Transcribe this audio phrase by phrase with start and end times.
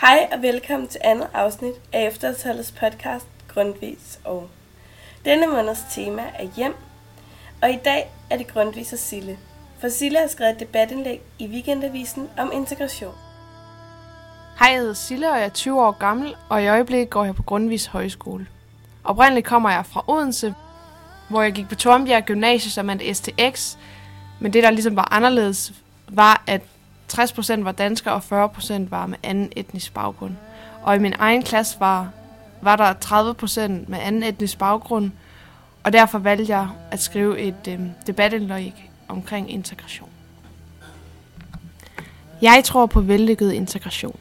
[0.00, 4.48] Hej og velkommen til andet afsnit af Eftertallets podcast Grundvis og.
[5.24, 6.74] Denne måneds tema er hjem,
[7.62, 9.38] og i dag er det Grundvis og Sille.
[9.80, 13.14] For Sille har skrevet et debatindlæg i Weekendavisen om integration.
[14.58, 17.34] Hej, jeg hedder Sille, og jeg er 20 år gammel, og i øjeblikket går jeg
[17.34, 18.46] på Grundvis Højskole.
[19.04, 20.54] Oprindeligt kommer jeg fra Odense,
[21.28, 23.76] hvor jeg gik på Tornbjerg Gymnasium som et STX,
[24.40, 25.72] men det, der ligesom var anderledes,
[26.08, 26.62] var, at
[27.12, 30.32] 60% var danskere, og 40% var med anden etnisk baggrund.
[30.82, 32.10] Og i min egen klasse var,
[32.62, 35.10] var der 30% med anden etnisk baggrund,
[35.84, 40.08] og derfor valgte jeg at skrive et øh, debatindlæg omkring integration.
[42.42, 44.20] Jeg tror på vellykket integration.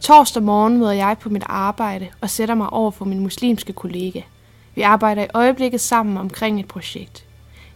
[0.00, 4.20] Torsdag morgen møder jeg på mit arbejde og sætter mig over for min muslimske kollega.
[4.74, 7.24] Vi arbejder i øjeblikket sammen omkring et projekt.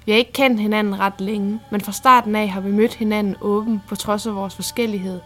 [0.09, 3.37] Vi har ikke kendt hinanden ret længe, men fra starten af har vi mødt hinanden
[3.41, 5.20] åben på trods af vores forskellighed.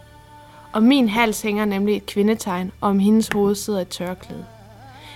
[0.73, 4.45] Om min hals hænger nemlig et kvindetegn, og om hendes hoved sidder et tørklæde.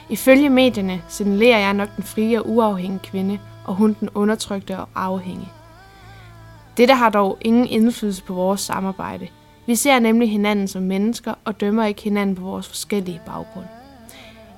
[0.10, 4.90] Ifølge medierne signalerer jeg nok den frie og uafhængige kvinde, og hun den undertrykte og
[4.96, 5.52] afhængige.
[6.78, 9.28] Dette har dog ingen indflydelse på vores samarbejde.
[9.66, 13.66] Vi ser nemlig hinanden som mennesker og dømmer ikke hinanden på vores forskellige baggrund.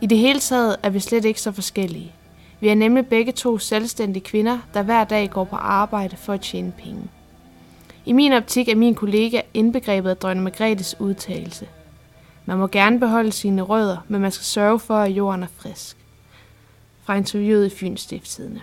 [0.02, 2.14] I det hele taget er vi slet ikke så forskellige.
[2.60, 6.42] Vi er nemlig begge to selvstændige kvinder, der hver dag går på arbejde for at
[6.42, 7.04] tjene penge.
[8.06, 11.68] I min optik er min kollega indbegrebet af dronning Margrethes udtalelse.
[12.46, 15.98] Man må gerne beholde sine rødder, men man skal sørge for, at jorden er frisk.
[17.04, 18.62] Fra interviewet i Fyns Stiftstidende.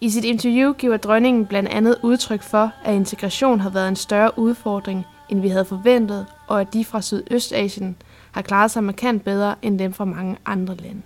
[0.00, 4.38] I sit interview giver dronningen blandt andet udtryk for, at integration har været en større
[4.38, 7.96] udfordring, end vi havde forventet, og at de fra Sydøstasien
[8.32, 11.02] har klaret sig markant bedre end dem fra mange andre lande.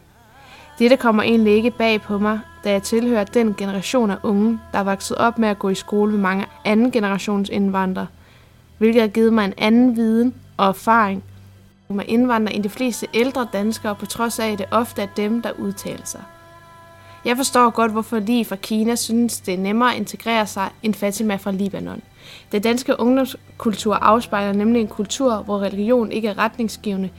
[0.79, 4.79] Dette kommer egentlig ikke bag på mig, da jeg tilhører den generation af unge, der
[4.79, 8.07] er vokset op med at gå i skole med mange anden generations indvandrere,
[8.79, 11.25] hvilket har givet mig en anden viden og erfaring
[11.89, 15.43] med indvandrere end de fleste ældre danskere, på trods af, at det ofte er dem,
[15.43, 16.23] der udtaler sig.
[17.25, 20.95] Jeg forstår godt, hvorfor lige fra Kina synes, det er nemmere at integrere sig end
[20.95, 22.03] Fatima fra Libanon.
[22.53, 27.11] Den danske ungdomskultur afspejler nemlig en kultur, hvor religion ikke er retningsgivende,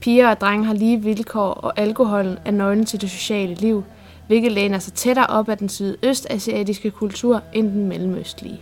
[0.00, 3.84] Piger og drenge har lige vilkår, og alkoholen er nøglen til det sociale liv,
[4.26, 8.60] hvilket læner sig tættere op af den sydøstasiatiske kultur end den mellemøstlige.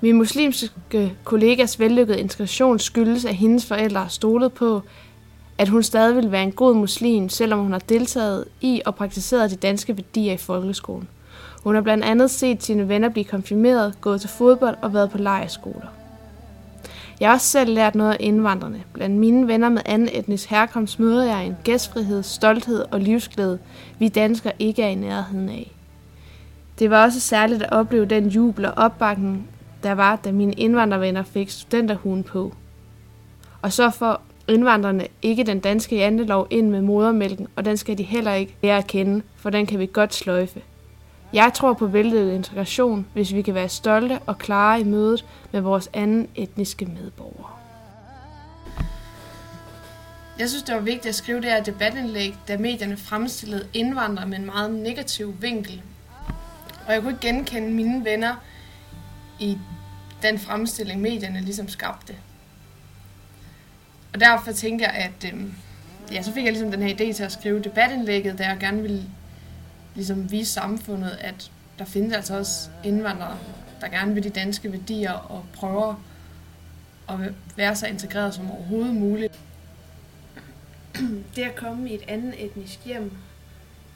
[0.00, 4.82] Min muslimske kollegas vellykkede integration skyldes, at hendes forældre har stolet på,
[5.58, 9.50] at hun stadig vil være en god muslim, selvom hun har deltaget i og praktiseret
[9.50, 11.08] de danske værdier i folkeskolen.
[11.64, 15.18] Hun har blandt andet set sine venner blive konfirmeret, gået til fodbold og været på
[15.18, 15.97] lejerskoler.
[17.20, 18.82] Jeg har også selv lært noget af indvandrerne.
[18.92, 23.58] Blandt mine venner med anden etnisk herkomst møder jeg en gæstfrihed, stolthed og livsglæde,
[23.98, 25.72] vi danskere ikke er i nærheden af.
[26.78, 29.48] Det var også særligt at opleve den jubel og opbakning,
[29.82, 32.54] der var, da mine indvandrervenner fik studenterhuen på.
[33.62, 38.02] Og så får indvandrerne ikke den danske jantelov ind med modermælken, og den skal de
[38.02, 40.60] heller ikke lære at kende, for den kan vi godt sløjfe.
[41.32, 45.60] Jeg tror på væltet integration, hvis vi kan være stolte og klare i mødet med
[45.60, 47.50] vores anden etniske medborgere.
[50.38, 54.38] Jeg synes, det var vigtigt at skrive det her debatindlæg, da medierne fremstillede indvandrere med
[54.38, 55.82] en meget negativ vinkel.
[56.86, 58.34] Og jeg kunne ikke genkende mine venner
[59.38, 59.58] i
[60.22, 62.14] den fremstilling, medierne ligesom skabte.
[64.14, 65.40] Og derfor tænkte jeg, at øh,
[66.12, 68.82] ja, så fik jeg ligesom den her idé til at skrive debatindlægget, der jeg gerne
[68.82, 69.04] ville
[69.98, 73.38] ligesom vise samfundet, at der findes altså også indvandrere,
[73.80, 75.94] der gerne vil de danske værdier og prøver
[77.08, 77.16] at
[77.56, 79.40] være så integreret som overhovedet muligt.
[81.36, 83.12] Det at komme i et andet etnisk hjem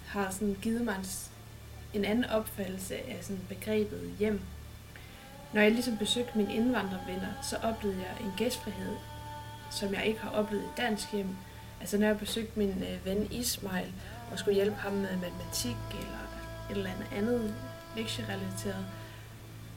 [0.06, 0.96] har sådan givet mig
[1.94, 4.40] en anden opfattelse af sådan begrebet hjem.
[5.52, 8.96] Når jeg ligesom besøgte mine indvandrervenner, så oplevede jeg en gæstfrihed,
[9.70, 11.36] som jeg ikke har oplevet i dansk hjem.
[11.82, 13.92] Altså når jeg besøgte min øh, ven Ismail,
[14.32, 16.18] og skulle hjælpe ham med matematik eller
[16.70, 17.54] et eller andet andet
[17.96, 18.86] lektierelateret,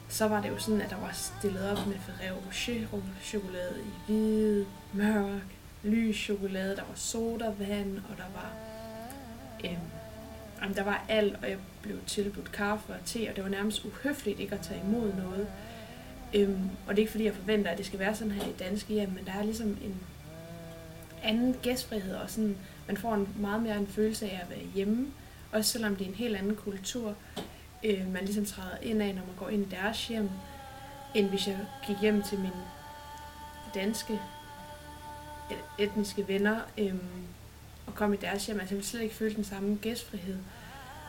[0.09, 2.87] så var det jo sådan, at der var stillet op med Ferrero Rocher
[3.23, 8.53] chokolade i hvid, mørk, lys chokolade, der var sodavand, og der var
[9.63, 9.89] øhm,
[10.61, 13.85] jamen, der var alt, og jeg blev tilbudt kaffe og te, og det var nærmest
[13.85, 15.47] uhøfligt ikke at tage imod noget.
[16.33, 18.53] Øhm, og det er ikke fordi, jeg forventer, at det skal være sådan her i
[18.59, 20.01] danske hjem, men der er ligesom en
[21.25, 22.57] anden gæstfrihed, og sådan,
[22.87, 25.07] man får en, meget mere en følelse af at være hjemme,
[25.51, 27.15] også selvom det er en helt anden kultur,
[27.83, 30.29] øh, man ligesom træder ind af, når man går ind i deres hjem,
[31.15, 31.57] end hvis jeg
[31.87, 32.63] gik hjem til mine
[33.75, 34.19] danske
[35.77, 36.95] etniske venner øh,
[37.87, 38.59] og kom i deres hjem.
[38.59, 40.37] Altså jeg ville slet ikke føle den samme gæstfrihed.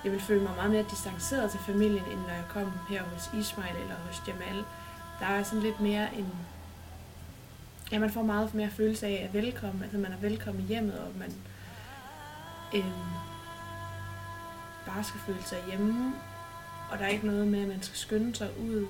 [0.05, 3.31] Jeg ville føle mig meget mere distanceret til familien, end når jeg kom her hos
[3.41, 4.65] Ismail eller hos Jamal.
[5.21, 6.33] Der er sådan lidt mere en
[7.93, 10.99] ja, man får meget mere følelse af at velkommen, altså man er velkommen i hjemmet,
[10.99, 11.33] og man
[12.75, 12.93] øhm,
[14.87, 16.15] bare skal føle sig hjemme,
[16.91, 18.87] og der er ikke noget med, at man skal skynde sig ud.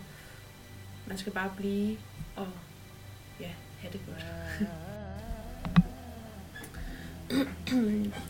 [1.07, 1.97] Man skal bare blive
[2.37, 2.49] og
[3.41, 4.27] ja, have det godt.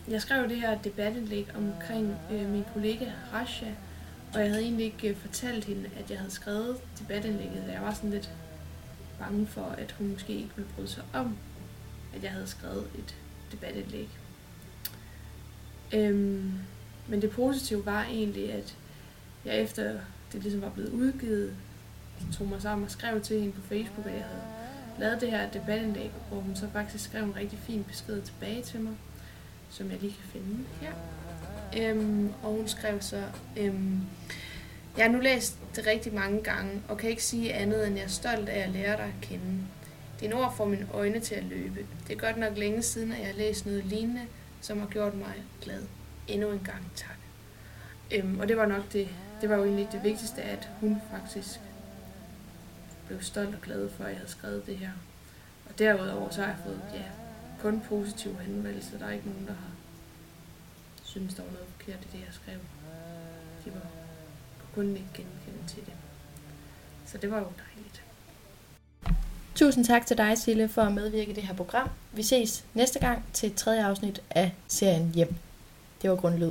[0.08, 3.66] jeg skrev det her debatindlæg omkring øh, min kollega Rasha,
[4.34, 7.64] og jeg havde egentlig ikke øh, fortalt hende, at jeg havde skrevet debatindlægget.
[7.72, 8.30] Jeg var sådan lidt
[9.18, 11.36] bange for, at hun måske ikke ville bryde sig om,
[12.14, 13.16] at jeg havde skrevet et
[13.52, 14.08] debatindlæg.
[15.92, 16.52] Øhm,
[17.08, 18.76] men det positive var egentlig, at
[19.44, 19.98] jeg efter
[20.32, 21.56] det ligesom var blevet udgivet,
[22.32, 24.42] tog mig sammen og skrev til hende på Facebook, at jeg havde
[24.98, 28.80] lavet det her debatindlæg, hvor hun så faktisk skrev en rigtig fin besked tilbage til
[28.80, 28.92] mig,
[29.70, 30.92] som jeg lige kan finde her.
[31.76, 33.22] Øhm, og hun skrev så,
[33.56, 34.00] øhm,
[34.96, 38.04] jeg har nu læst det rigtig mange gange, og kan ikke sige andet, end jeg
[38.04, 39.62] er stolt af at lære dig at kende.
[40.20, 41.86] Dine ord får mine øjne til at løbe.
[42.08, 44.26] Det er godt nok længe siden, at jeg har læst noget lignende,
[44.60, 45.82] som har gjort mig glad.
[46.28, 47.16] Endnu en gang tak.
[48.14, 49.08] Øhm, og det var nok det,
[49.40, 51.60] det var jo egentlig det vigtigste, at hun faktisk
[53.06, 54.90] blev stolt og glad for, at jeg havde skrevet det her.
[55.68, 57.04] Og derudover så har jeg fået ja,
[57.60, 58.98] kun positive henvendelser.
[58.98, 59.70] Der er ikke nogen, der har
[61.04, 62.58] synes, der var noget forkert i det, jeg skrev.
[63.64, 63.95] De var
[64.76, 65.92] kun ikke genkende til det.
[67.06, 68.02] Så det var jo dejligt.
[69.54, 71.88] Tusind tak til dig, Sille, for at medvirke i det her program.
[72.12, 75.34] Vi ses næste gang til et tredje afsnit af serien Hjem.
[76.02, 76.50] Det var Grundlyd.